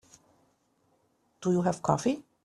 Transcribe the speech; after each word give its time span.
Do 1.41 1.51
you 1.51 1.61
have 1.61 1.83
coffee? 1.83 2.23